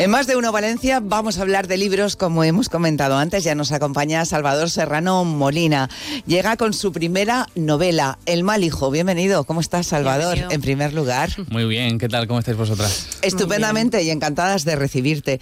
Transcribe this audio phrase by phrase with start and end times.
[0.00, 3.54] En más de uno Valencia vamos a hablar de libros, como hemos comentado antes, ya
[3.54, 5.90] nos acompaña Salvador Serrano Molina.
[6.26, 8.90] Llega con su primera novela, El mal hijo.
[8.90, 10.36] Bienvenido, ¿cómo estás Salvador?
[10.36, 10.52] Bienvenido.
[10.52, 11.28] En primer lugar.
[11.50, 12.26] Muy bien, ¿qué tal?
[12.26, 13.08] ¿Cómo estáis vosotras?
[13.20, 15.38] Estupendamente y encantadas de recibirte.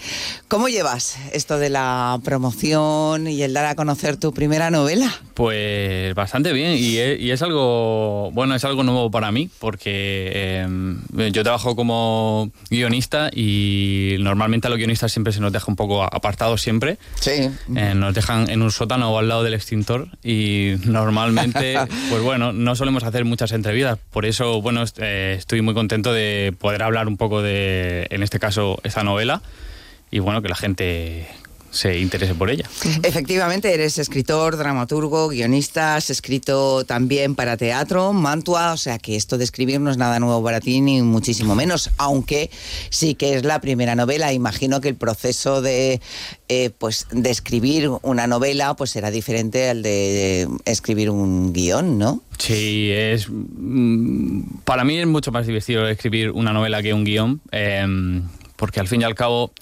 [0.48, 5.14] ¿Cómo llevas esto de la promoción y el dar a conocer tu primera novela?
[5.34, 10.66] Pues bastante bien y es, y es algo, bueno, es algo nuevo para mí porque
[10.66, 15.76] eh, yo trabajo como guionista y normalmente a los guionistas siempre se nos deja un
[15.76, 16.98] poco apartados siempre.
[17.20, 17.50] Sí.
[17.76, 21.76] Eh, nos dejan en un sótano o al lado del extintor y normalmente,
[22.10, 23.98] pues bueno, no solemos hacer muchas entrevistas.
[24.10, 28.22] Por eso, bueno, est- eh, estoy muy contento de poder hablar un poco de, en
[28.22, 29.42] este caso, esta novela
[30.10, 31.28] y bueno, que la gente
[31.70, 32.68] se interese por ella.
[33.02, 39.38] Efectivamente, eres escritor, dramaturgo, guionista, has escrito también para teatro, Mantua, o sea que esto
[39.38, 42.50] de escribir no es nada nuevo para ti, ni muchísimo menos, aunque
[42.90, 44.32] sí que es la primera novela.
[44.32, 46.00] Imagino que el proceso de,
[46.48, 52.22] eh, pues, de escribir una novela pues será diferente al de escribir un guion, ¿no?
[52.38, 57.40] Sí, es mm, para mí es mucho más divertido escribir una novela que un guion,
[57.50, 58.22] em,
[58.56, 59.52] porque al fin y al cabo,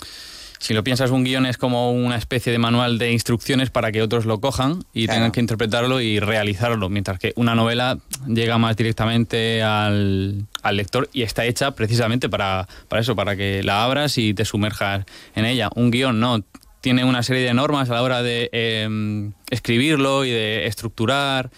[0.58, 4.02] si lo piensas, un guion es como una especie de manual de instrucciones para que
[4.02, 5.16] otros lo cojan y Claro.
[5.18, 11.08] tengan que interpretarlo y realizarlo, mientras que una novela llega más directamente al, al lector
[11.12, 15.04] y está hecha precisamente para, para eso, para que la abras y te sumerjas
[15.34, 15.68] en ella.
[15.74, 16.42] Un guion no,
[16.80, 21.50] tiene una serie de normas a la hora de em, escribirlo y de estructurar.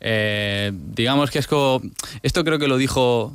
[0.00, 1.80] Eh, digamos que es como.
[2.22, 3.34] Esto creo que lo dijo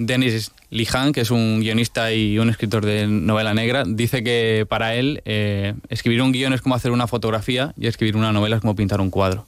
[0.00, 3.84] Denis Lijan, que es un guionista y un escritor de novela negra.
[3.86, 8.16] Dice que para él eh, escribir un guion es como hacer una fotografía y escribir
[8.16, 9.46] una novela es como pintar un cuadro.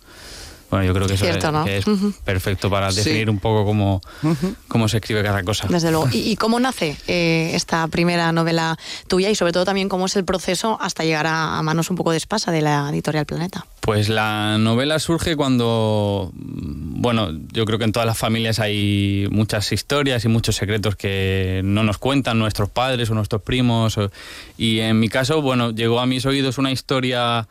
[0.73, 1.65] Bueno, yo creo que eso Cierto, es, ¿no?
[1.67, 2.15] que es Ujú.
[2.25, 2.97] perfecto para Sí.
[3.05, 4.01] definir un poco cómo,
[4.69, 5.67] cómo se escribe cada cosa.
[5.69, 6.09] Desde luego.
[6.13, 10.17] ¿Y, y cómo nace eh, esta primera novela tuya y sobre todo también cómo es
[10.17, 13.67] el proceso hasta llegar a, a manos un poco de espasa de la editorial Planeta?
[13.81, 19.71] Pues la novela surge cuando, bueno, yo creo que en todas las familias hay muchas
[19.73, 23.99] historias y muchos secretos que no nos cuentan nuestros padres o nuestros primos.
[23.99, 24.11] o-
[24.57, 27.47] y en mi caso, bueno, llegó a mis oídos una historia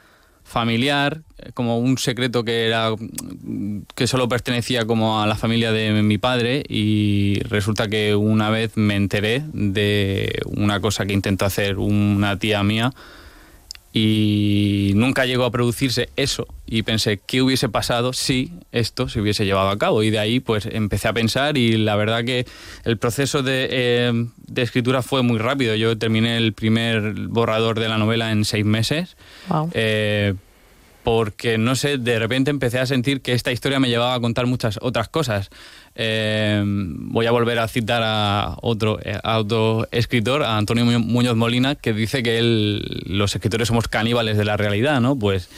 [0.51, 5.71] familiar, eh, como un secreto que era mm, que solo pertenecía como a la familia
[5.71, 11.45] de mi padre y resulta que una vez me enteré de una cosa que intentó
[11.45, 12.91] hacer una tía mía
[13.93, 16.47] y nunca llegó a producirse eso.
[16.65, 20.39] Y pensé qué hubiese pasado si esto se hubiese llevado a cabo y de ahí
[20.39, 22.45] pues empecé a pensar y la verdad que
[22.85, 25.75] el proceso de, eh, de escritura fue muy rápido.
[25.75, 29.17] Yo terminé el primer borrador de la novela en seis meses.
[29.49, 29.69] Wow.
[29.73, 30.35] eh,
[31.03, 34.45] porque no sé, de repente empecé a sentir que esta historia me llevaba a contar
[34.45, 35.49] muchas otras cosas.
[35.95, 39.43] Eh, voy a volver a citar a otro, a
[39.91, 44.45] escritor, a Antonio Mu- Muñoz Molina, que dice que él, los escritores somos caníbales de
[44.45, 45.17] la realidad, ¿no?
[45.17, 45.49] Pues,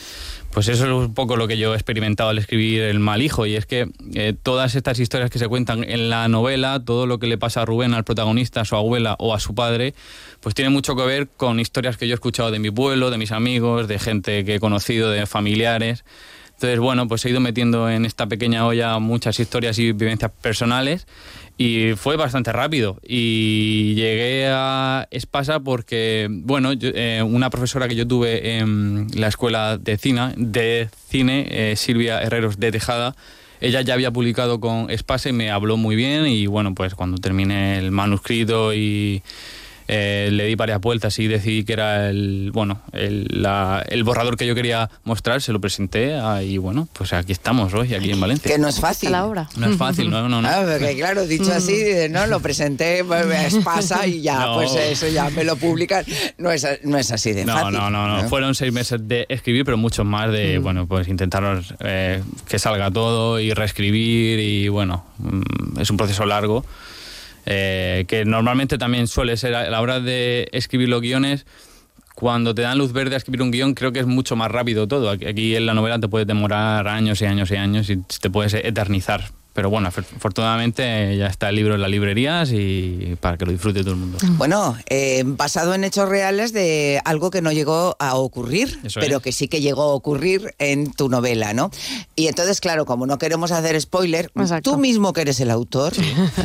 [0.54, 3.46] pues eso es un poco lo que yo he experimentado al escribir El mal hijo,
[3.48, 7.18] y es que eh, todas estas historias que se cuentan en la novela, todo lo
[7.18, 9.96] que le pasa a Rubén, al protagonista, a su abuela o a su padre,
[10.42, 13.18] pues tiene mucho que ver con historias que yo he escuchado de mi pueblo, de
[13.18, 16.06] mis amigos, de gente que he conocido, de familiares.
[16.64, 21.08] Entonces, bueno, pues he ido metiendo en esta pequeña olla muchas historias y vivencias personales
[21.58, 23.02] y fue bastante rápido.
[23.06, 29.28] Y llegué a Espasa porque, bueno, yo- eh, una profesora que yo tuve en la
[29.28, 33.14] escuela de cine, de cine eh, Silvia Herreros de Tejada,
[33.60, 37.18] ella ya había publicado con Espasa y me habló muy bien y, bueno, pues cuando
[37.18, 39.22] terminé el manuscrito y
[39.96, 44.38] eh, le di varias vueltas y decidí que era el bueno el, la- el borrador
[44.38, 48.10] que yo quería mostrar, se lo presenté ah, y bueno, pues aquí estamos hoy, aquí
[48.12, 48.52] en Valencia.
[48.52, 49.12] Que no es fácil.
[49.12, 49.48] la obra.
[49.58, 50.48] No es fácil, no, no, no.
[50.48, 54.56] Ah, porque claro, dicho así, dices, no, lo presenté, pues, es pasa y ya, No.
[54.56, 56.04] pues eso ya me lo publican.
[56.40, 57.74] No es, no es así de No, fácil.
[57.78, 58.30] no, no, no.
[58.30, 62.90] Fueron seis meses de escribir, pero muchos más de, bueno, pues intentar eh, que salga
[62.90, 66.66] todo y reescribir y bueno, mm, es un proceso largo
[67.46, 71.46] eh, que normalmente también suele ser a la hora de escribir los guiones.
[72.16, 74.88] Cuando te dan luz verde a escribir un guion, creo que es mucho más rápido
[74.88, 75.10] todo.
[75.10, 78.54] Aquí- en la novela te puede demorar años y años y años y te puedes
[78.54, 79.32] eternizar.
[79.54, 83.52] Pero bueno, afor- afortunadamente ya está el libro en las librerías y para que lo
[83.52, 84.18] disfrute todo el mundo.
[84.32, 89.18] Bueno, eh, basado en hechos reales de algo que no llegó a ocurrir, Eso pero
[89.18, 89.24] es.
[89.24, 91.70] que sí que llegó a ocurrir en tu novela, ¿no?
[92.16, 94.72] Y entonces, claro, como no queremos hacer spoiler, Exacto.
[94.72, 95.94] tú mismo que eres el autor,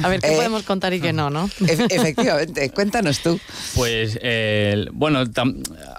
[0.03, 1.49] A ver qué Eh, podemos contar y qué no, ¿no?
[1.67, 3.41] e- efectivamente, cuéntanos tú.
[3.75, 5.25] Pues eh, bueno,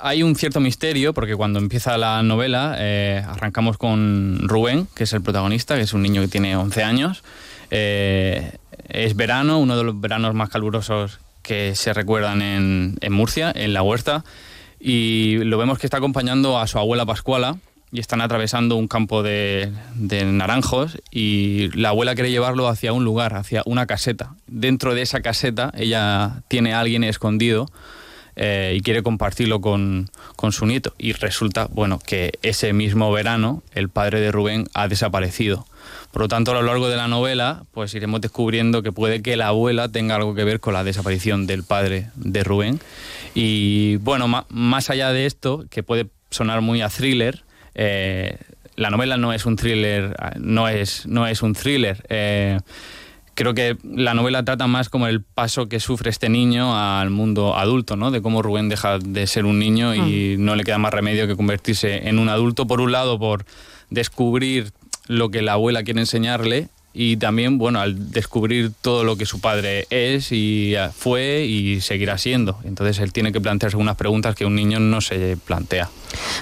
[0.01, 5.13] hay un cierto misterio porque cuando empieza la novela eh, arrancamos con Rubén, que es
[5.13, 6.98] el protagonista, que es un niño que tiene 11 años.
[7.71, 8.51] Eh,
[8.87, 13.81] es verano, uno de los veranos más calurosos que se recuerdan en, Murcia, en la
[13.81, 14.23] huerta,
[14.79, 17.57] y lo vemos que está acompañando a su abuela Pascuala,
[17.91, 23.03] y están atravesando un campo de, de, naranjos y la abuela quiere llevarlo hacia un
[23.03, 24.35] lugar, hacia una caseta.
[24.45, 27.67] Dentro de esa caseta ella tiene a alguien escondido
[28.41, 30.93] eh, y quiere compartirlo con, con, su nieto.
[30.97, 35.65] Y resulta, bueno, que ese mismo verano el padre de Rubén ha desaparecido.
[36.11, 39.37] Por lo tanto, a lo largo de la novela, pues iremos descubriendo que puede que
[39.37, 42.79] la abuela tenga algo que ver con la desaparición del padre de Rubén.
[43.35, 47.43] Y bueno, más allá de esto, que puede sonar muy a thriller,
[47.75, 48.37] eh,
[48.75, 52.03] la novela no es un thriller, no es, no es un thriller.
[52.09, 52.57] Eh,
[53.35, 57.55] creo que la novela trata más como el paso que sufre este niño al mundo
[57.55, 58.09] adulto, ¿no?
[58.09, 61.35] De cómo Rubén deja de ser un niño y no le queda más remedio que
[61.35, 63.45] convertirse en un adulto, por un lado, por
[63.89, 64.71] descubrir
[65.09, 69.41] lo que la abuela quiere enseñarle y también, bueno, al descubrir todo lo que su
[69.41, 72.59] padre es y fue y seguirá siendo.
[72.63, 75.89] Entonces él tiene que plantearse algunas preguntas que un niño no se plantea.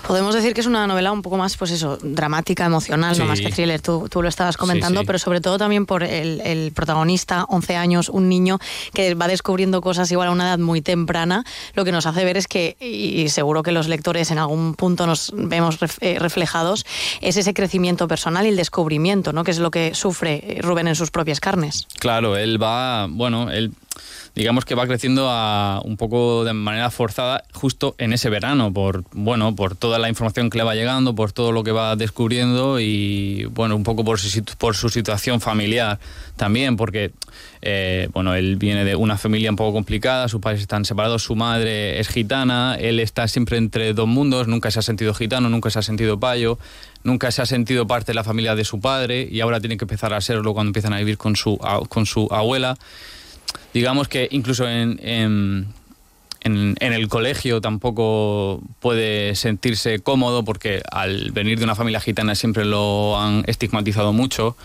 [0.07, 3.21] Podemos decir que es una novela un poco más, pues eso, dramática, emocional, Sí.
[3.21, 3.81] no más que thriller.
[3.81, 5.07] Tú, tú lo estabas comentando, Sí, sí.
[5.07, 8.59] pero sobre todo también por el, el protagonista, 11 años, un niño
[8.93, 11.43] que va descubriendo cosas igual a una edad muy temprana.
[11.73, 15.05] Lo que nos hace ver es que, y seguro que los lectores en algún punto
[15.07, 16.85] nos vemos ref- eh, reflejados,
[17.21, 19.43] es ese crecimiento personal y el descubrimiento, ¿no?
[19.43, 21.87] Que es lo que sufre eh, Rubén en sus propias carnes.
[21.99, 23.71] Claro, él va, bueno, él
[24.37, 25.27] digamos que va creciendo
[25.83, 30.51] un poco de manera forzada justo en ese verano, por, bueno, por toda la información
[30.51, 34.19] que le va llegando, por todo lo que va descubriendo y, bueno, un poco por
[34.19, 35.97] su, situación familiar
[36.35, 37.13] también, porque,
[37.63, 41.35] eh, bueno, él viene de una familia un poco complicada, sus padres están separados, su
[41.35, 45.71] madre es gitana, él está siempre entre dos mundos, nunca se ha sentido gitano, nunca
[45.71, 46.59] se ha sentido payo,
[47.03, 49.85] nunca se ha sentido parte de la familia de su padre y ahora tiene que
[49.85, 51.57] empezar a serlo cuando empiezan a vivir con su,
[51.89, 52.77] con su abuela.
[53.77, 55.67] Digamos que incluso en, en,
[56.79, 63.19] el colegio tampoco puede sentirse cómodo porque al venir de una familia gitana siempre lo
[63.19, 64.57] han estigmatizado mucho.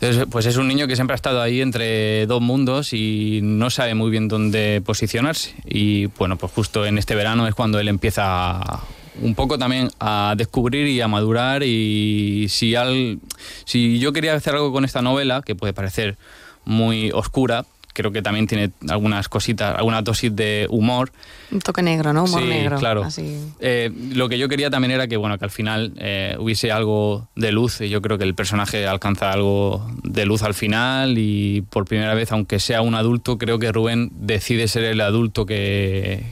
[0.00, 3.68] Entonces, pues es un niño que siempre ha estado ahí entre dos mundos y no
[3.68, 5.54] sabe muy bien dónde posicionarse.
[5.66, 8.80] Y bueno, pues justo en este verano es cuando él empieza
[9.20, 13.18] un poco también a descubrir y a madurar y si, al,
[13.66, 16.16] si yo quería hacer algo con esta novela, que puede parecer
[16.64, 21.10] muy oscura, creo que también tiene algunas cositas, alguna dosis de humor,
[21.50, 22.24] Un toque negro, ¿no?
[22.24, 22.78] Humor Sí, negro.
[22.78, 23.02] claro.
[23.04, 23.38] Así.
[23.60, 27.28] eh, lo que yo quería también era que, bueno, que al final eh, hubiese algo
[27.34, 31.62] de luz y yo creo que el personaje alcanza algo de luz al final y
[31.70, 36.22] por primera vez, aunque sea un adulto, creo que Rubén decide ser el adulto que,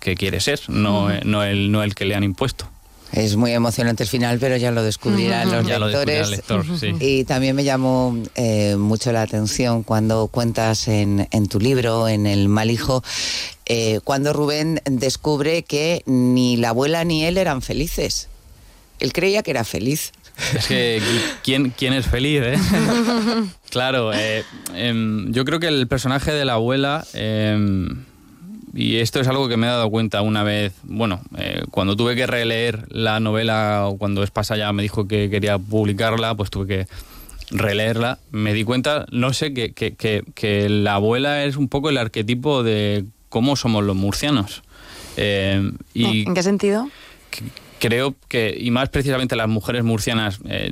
[0.00, 2.66] que quiere ser, no, eh, no, el, no el que le han impuesto.
[3.12, 6.24] Es muy emocionante el final, pero ya lo descubrirán los Ya lectores.
[6.26, 6.94] el lector, sí.
[7.00, 12.26] Y también me llamó eh, mucho la atención cuando cuentas en, en tu libro, en
[12.26, 13.02] El mal hijo,
[13.66, 18.28] eh, cuando Rubén descubre que ni la abuela ni él eran felices.
[19.00, 20.12] Él creía que era feliz.
[20.54, 21.02] Es que
[21.42, 22.56] ¿quién, quién es feliz, eh?
[23.70, 28.04] claro, eh, em, yo creo que el personaje de la abuela, em,
[28.74, 32.14] y esto es algo que me he dado cuenta una vez, bueno, eh, cuando tuve
[32.14, 36.66] que releer la novela, o cuando Espasa ya me dijo que quería publicarla, pues tuve
[36.66, 36.86] que
[37.50, 41.90] releerla, me di cuenta, no sé, que, que, que, que la abuela es un poco
[41.90, 44.62] el arquetipo de cómo somos los murcianos.
[45.16, 46.88] Em, y ¿En qué sentido?
[47.80, 50.70] creo que, y más precisamente las mujeres murcianas, eh,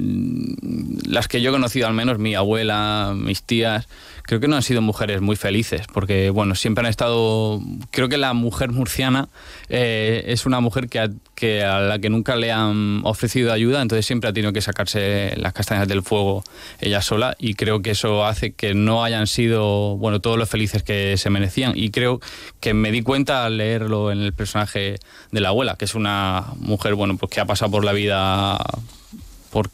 [1.06, 3.88] las que yo he conocido al menos, mi abuela, mis tías,
[4.28, 8.18] creo que no han sido mujeres muy felices, porque, bueno, siempre han estado, creo que
[8.18, 9.30] la mujer murciana
[9.70, 13.80] eh, es una mujer que a, que a la que nunca le han ofrecido ayuda,
[13.80, 16.44] entonces siempre ha tenido que sacarse las castañas del fuego
[16.78, 20.82] ella sola, y creo que eso hace que no hayan sido, bueno, todos los felices
[20.82, 22.20] que se merecían, y creo
[22.60, 24.98] que me di cuenta al leerlo en el personaje
[25.32, 28.58] de la abuela, que es una mujer, bueno, pues que ha pasado por la vida,
[29.50, 29.70] por,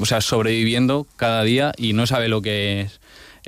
[0.00, 2.99] o sea, sobreviviendo cada día y no sabe lo que es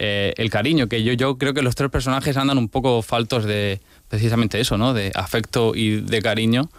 [0.04, 3.44] eh, el cariño, que yo, yo creo que los tres personajes andan un poco faltos
[3.44, 4.94] de precisamente eso, ¿no?
[4.94, 6.70] De afecto y de cariño,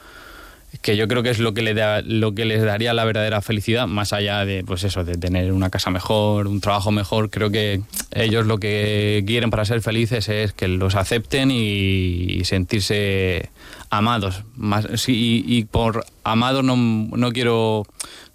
[0.81, 3.41] que yo creo que es lo que, le da, lo que les daría la verdadera
[3.41, 7.29] felicidad, más allá de, pues eso, de tener una casa mejor, un trabajo mejor.
[7.29, 13.49] Creo que ellos lo que quieren para ser felices es que los acepten y sentirse
[13.89, 14.43] amados.
[14.55, 17.85] Más, y por amados no, no quiero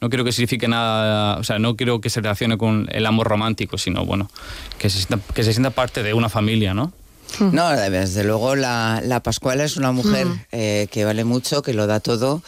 [0.00, 3.26] no quiero que signifique nada, o sea, no quiero que se relacione con el amor
[3.26, 4.30] romántico, sino bueno,
[4.78, 6.92] que se sienta, que se sienta parte de una familia, ¿no?
[7.52, 11.87] No, desde luego la, la Pascuala es una mujer eh, que vale mucho, que lo
[11.87, 12.42] da todo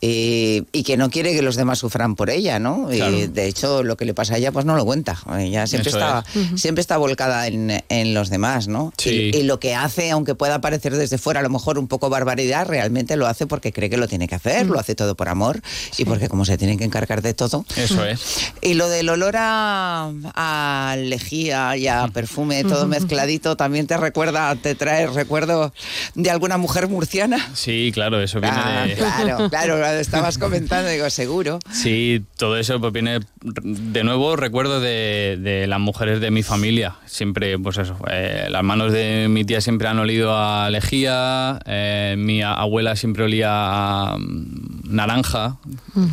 [0.00, 2.92] y que no quiere que los demás sufran por ella, ¿no?
[2.92, 5.18] Y de hecho lo que le pasa a ella pues no lo cuenta.
[5.38, 6.24] Ella siempre está
[6.56, 8.92] siempre está volcada en, en los demás, ¿no?
[8.96, 9.30] Sí.
[9.32, 12.08] Y, y lo que hace, aunque pueda parecer desde fuera a lo mejor un poco
[12.10, 15.28] barbaridad, realmente lo hace porque cree que lo tiene que hacer, lo hace todo por
[15.28, 15.60] amor
[15.96, 17.64] y porque como se tiene que encargar de todo.
[17.76, 18.52] Eso es.
[18.60, 24.27] Y lo del olor a, a lejía y a perfume, todo mezcladito, también te recuerda,
[24.62, 25.72] te trae recuerdo
[26.14, 27.38] de alguna mujer murciana.
[27.54, 28.94] Sí, claro, eso viene Ah, de...
[28.94, 31.58] claro, claro, lo estabas comentando, digo, seguro.
[31.72, 36.96] Sí, todo eso pues viene de nuevo recuerdo de, de las mujeres de mi familia.
[37.06, 42.14] Siempre, pues eso, eh, las manos de mi tía siempre han olido a lejía, eh,
[42.18, 45.56] mi abuela siempre olía a mm, naranja,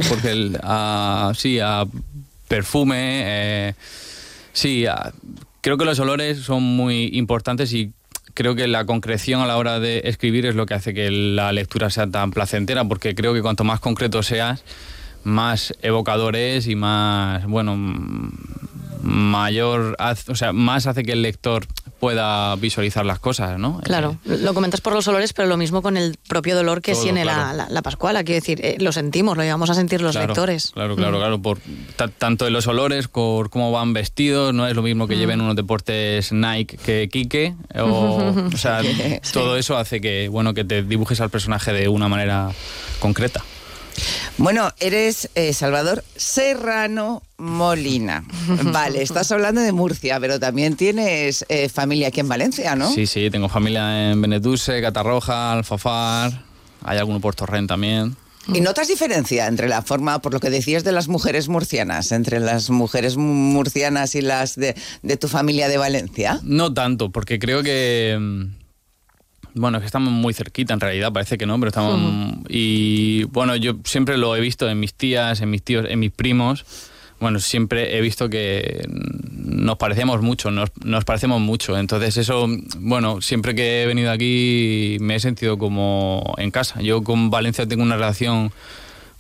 [0.09, 1.83] porque el, a- sí, a
[2.47, 3.73] perfume, eh,
[4.53, 5.11] sí, a-
[5.61, 7.91] creo que los olores son muy importantes y
[8.35, 11.51] creo que la concreción a la hora de escribir es lo que hace que la
[11.51, 14.63] lectura sea tan placentera, porque creo que cuanto más concreto seas,
[15.23, 17.75] más evocador es y más, bueno,
[19.01, 21.65] mayor, o sea, más hace que el lector
[21.99, 23.79] pueda visualizar las cosas, ¿no?
[23.83, 26.93] Claro, Eh, lo comentas por los olores, pero lo mismo con el propio dolor que
[26.93, 27.41] Todo, tiene claro.
[27.41, 28.23] la, la, la Pascuala.
[28.23, 30.71] Quiero decir, eh, lo sentimos, lo llevamos a sentir los claro, lectores.
[30.73, 31.41] Claro, claro, claro.
[31.41, 31.59] Por,
[31.95, 35.41] ta- tanto en los olores, por cómo van vestidos, no es lo mismo que lleven
[35.41, 37.55] unos deportes Nike que Quique.
[37.79, 38.81] O, o sea,
[39.33, 42.51] todo eso hace que, bueno, que te dibujes al personaje de una manera
[42.99, 43.43] concreta.
[44.37, 48.23] Bueno, eres eh, Salvador Serrano Molina.
[48.71, 52.91] Vale, estás hablando de Murcia, pero también tienes eh, familia aquí en Valencia, ¿no?
[52.91, 56.43] Sí, sí, tengo familia en Benetús, Catarroja, Alfafar,
[56.83, 58.15] hay alguno por Torrent también.
[58.53, 62.39] ¿Y notas diferencia entre la forma, por lo que decías de las mujeres murcianas, entre
[62.39, 66.39] las mujeres mu- murcianas y las de, de tu familia de Valencia?
[66.43, 68.15] No tanto, porque creo que.
[68.19, 68.43] mm,
[69.55, 71.99] Bueno, es que estamos muy cerquita en realidad, parece que no, pero estamos.
[72.47, 76.11] Y bueno, yo siempre lo he visto en mis tías, en mis tíos, en mis
[76.11, 76.65] primos.
[77.19, 81.77] Bueno, siempre he visto que nos parecemos mucho, nos, nos parecemos mucho.
[81.77, 82.47] Entonces, eso,
[82.79, 86.81] bueno, siempre que he venido aquí me he sentido como en casa.
[86.81, 88.51] Yo con Valencia tengo una relación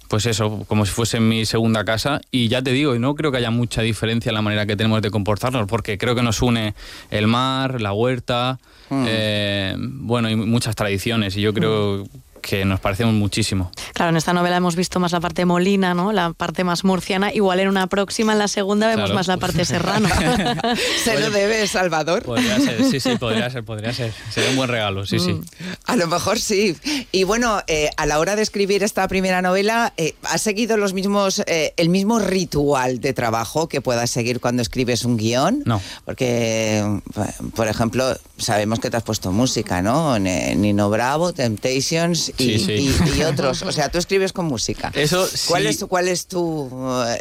[0.07, 2.21] pues eso, como si fuese mi segunda casa.
[2.31, 4.75] Y ya te digo, y no creo que haya mucha diferencia en la manera que
[4.75, 6.73] tenemos de comportarnos, porque creo que nos une
[7.11, 8.59] el mar, la huerta,
[8.91, 11.35] eh, bueno, y muchas tradiciones.
[11.37, 12.05] Y yo creo
[12.45, 13.71] que nos parecemos muchísimo.
[13.93, 16.11] Claro, en esta novela hemos visto más la parte molina, ¿no?
[16.11, 17.33] La parte más murciana.
[17.33, 19.15] Igual en una próxima, en la segunda, vemos Claro.
[19.15, 20.07] más la parte serrano.
[21.03, 22.21] Se lo debe, Salvador.
[22.23, 24.13] Podría ser, sí, sí, podría ser, podría ser.
[24.31, 25.41] Sería un buen regalo, sí, sí.
[25.85, 26.75] A lo mejor sí.
[27.11, 30.93] Y bueno, eh, a la hora de escribir esta primera novela, eh, ¿has seguido los
[30.93, 35.63] mismos, eh, el mismo ritual de trabajo que puedas seguir cuando escribes un guion?
[35.65, 35.81] No.
[36.05, 37.01] Porque,
[37.55, 40.19] por ejemplo, sabemos que te has puesto música, ¿no?
[40.19, 42.93] Nino Bravo, Temptations y, Sí, sí.
[43.15, 43.61] y- y otros.
[43.63, 44.91] O sea, tú escribes con música.
[44.93, 45.67] Eso ¿Cuál sí.
[45.69, 46.69] es, cuál es tu,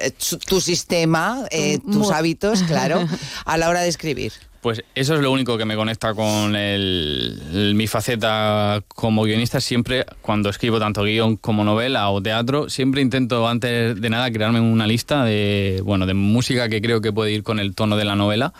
[0.00, 3.04] eh, su- tu sistema, eh, tus hábitos, claro,
[3.44, 4.32] a la hora de escribir?
[4.60, 9.60] Pues eso es lo único que me conecta con el- el- mi faceta como guionista.
[9.60, 14.60] Siempre, cuando escribo tanto guion como novela o teatro, siempre intento antes de nada crearme
[14.60, 18.06] una lista de, bueno, de música que creo que puede ir con el tono de
[18.06, 18.54] la novela.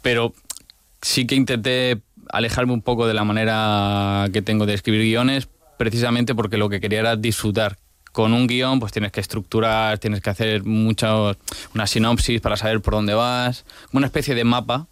[0.00, 0.32] Pero
[1.02, 2.00] sí que intenté
[2.30, 6.80] alejarme un poco de la manera que tengo de escribir guiones, precisamente porque lo que
[6.80, 7.78] quería era disfrutar.
[8.12, 11.36] Con un guion, pues tienes que estructurar, tienes que hacer mucho,
[11.74, 14.86] una sinopsis para saber por dónde vas, una especie de mapa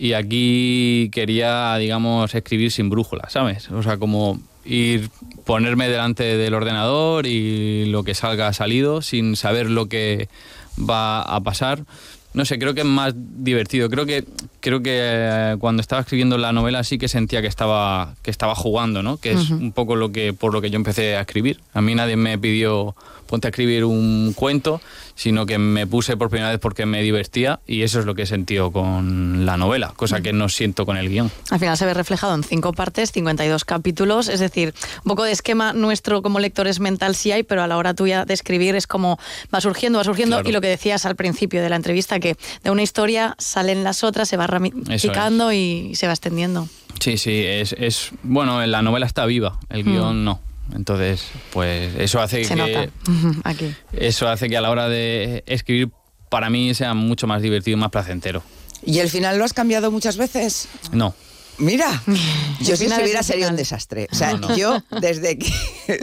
[0.00, 3.70] y aquí quería, digamos, escribir sin brújula, ¿sabes?
[3.70, 5.10] O sea, como ir,
[5.44, 10.30] ponerme delante del ordenador y lo que salga ha salido sin saber lo que
[10.78, 11.84] va a pasar.
[12.32, 13.90] No sé, creo que es más divertido.
[13.90, 14.24] Creo que
[14.60, 18.54] creo que eh, cuando estaba escribiendo la novela sí que sentía que estaba que estaba
[18.54, 19.16] jugando, ¿no?
[19.16, 21.60] Que es un poco lo que por lo que yo empecé a escribir.
[21.72, 22.94] A mí nadie me pidió
[23.30, 24.80] ponte a escribir un cuento,
[25.14, 28.22] sino que me puse por primera vez porque me divertía y eso es lo que
[28.22, 31.30] he sentido con la novela, cosa que no siento con el guion.
[31.50, 35.30] Al final se ve reflejado en cinco partes, 52 capítulos, es decir, un poco de
[35.32, 38.86] esquema nuestro como lectores mental sí hay, pero a la hora tuya de escribir es
[38.88, 39.18] como
[39.54, 40.48] va surgiendo, va surgiendo, Claro.
[40.48, 44.02] y lo que decías al principio de la entrevista, que de una historia salen las
[44.02, 46.68] otras, se va ramificando y se va extendiendo.
[46.98, 50.40] Sí, sí, es, es bueno, la novela está viva, el guion no.
[50.74, 52.88] Entonces, pues eso hace Se que nota
[53.44, 53.74] aquí.
[53.92, 55.90] eso hace que a la hora de escribir
[56.28, 58.42] para mí sea mucho más divertido y más placentero.
[58.84, 60.68] ¿Y el final lo has cambiado muchas veces?
[60.92, 61.14] No,
[61.60, 62.02] Mira,
[62.60, 64.08] yo si el sería un desastre.
[64.10, 64.56] O sea, No, no.
[64.56, 65.52] yo desde que...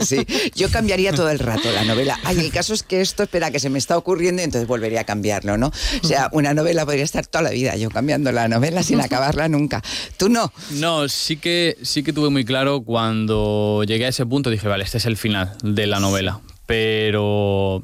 [0.04, 0.24] sí,
[0.54, 2.18] yo cambiaría todo el rato la novela.
[2.24, 5.00] Ay, el caso es que esto, espera, que se me está ocurriendo y entonces volvería
[5.02, 5.72] a cambiarlo, ¿no?
[6.02, 9.48] O sea, una novela podría estar toda la vida yo cambiando la novela sin acabarla
[9.48, 9.82] nunca.
[10.16, 10.52] Tú no.
[10.70, 14.84] No, sí que, sí que tuve muy claro cuando llegué a ese punto, dije, vale,
[14.84, 16.40] este es el final de la novela.
[16.66, 17.82] Pero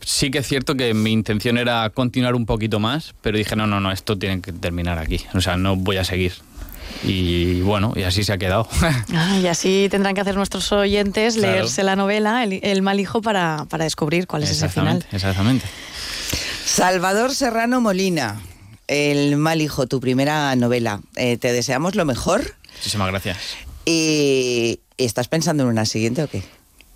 [0.00, 3.66] sí que es cierto que mi intención era continuar un poquito más, pero dije, no,
[3.66, 5.20] no, no, esto tiene que terminar aquí.
[5.34, 6.32] O sea, no voy a seguir.
[7.02, 8.68] Y bueno, y así se ha quedado.
[9.14, 11.52] Ah, y así tendrán que hacer nuestros oyentes Claro.
[11.52, 14.98] leerse la novela, El, El mal hijo, para, para descubrir cuál es ese final.
[15.04, 15.66] exactamente, exactamente.
[16.64, 18.40] Salvador Serrano Molina,
[18.86, 21.00] El mal hijo, tu primera novela.
[21.16, 23.38] Eh, te deseamos lo mejor Muchísimas gracias.
[23.84, 24.80] y...
[24.96, 26.44] ¿Estás pensando en una siguiente o qué?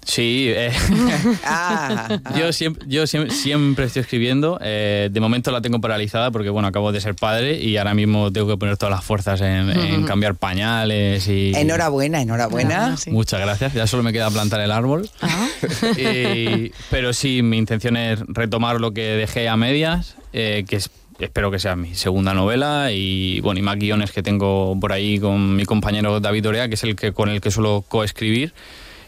[0.08, 0.72] Sí, eh,
[1.44, 2.32] Ah, ah.
[2.38, 4.58] yo, siempre, yo siempre, siempre estoy escribiendo.
[4.62, 8.32] eh, de momento la tengo paralizada porque, bueno, acabo de ser padre y ahora mismo
[8.32, 11.52] tengo que poner todas las fuerzas en, en cambiar pañales y...
[11.54, 12.70] Enhorabuena, enhorabuena.
[12.70, 13.10] Enhorabuena, sí.
[13.10, 13.74] Muchas gracias.
[13.74, 15.08] Ya solo me queda plantar el árbol.
[15.20, 15.46] Ah.
[15.98, 20.90] Y- pero sí, mi intención es retomar lo que dejé a medias, eh, que es-
[21.18, 25.18] espero que sea mi segunda novela y bueno y más guiones que tengo por ahí
[25.18, 28.54] con mi compañero David Orea, que es el que con el que suelo coescribir.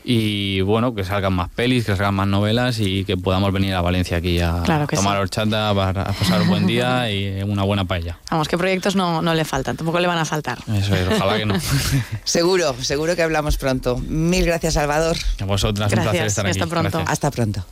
[0.05, 3.81] Y bueno, que salgan más pelis, que salgan más novelas y que podamos venir a
[3.83, 5.21] Valencia aquí a Claro tomar sí.
[5.21, 8.19] horchata, para a pasar un buen día y una buena paella.
[8.31, 10.59] Vamos, que proyectos no, no le faltan, tampoco le van a faltar.
[10.75, 11.55] Eso es, ojalá que no.
[12.25, 13.99] Seguro, seguro que hablamos pronto.
[13.99, 15.17] Mil gracias, Salvador.
[15.41, 16.59] A vosotras, un placer Gracias, estar aquí.
[16.59, 16.91] hasta pronto.
[16.99, 17.13] Gracias.
[17.13, 17.65] Hasta pronto.